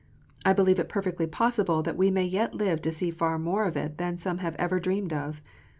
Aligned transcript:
I 0.43 0.53
believe 0.53 0.79
it 0.79 0.89
perfectly 0.89 1.27
possible 1.27 1.83
that 1.83 1.95
we 1.95 2.09
may 2.09 2.25
yet 2.25 2.55
live 2.55 2.81
to 2.81 2.91
see 2.91 3.11
far 3.11 3.37
more 3.37 3.65
of 3.65 3.77
it 3.77 3.99
than 3.99 4.17
some 4.17 4.39
have 4.39 4.55
ever 4.55 4.79
dreamed 4.79 5.13
of. 5.13 5.43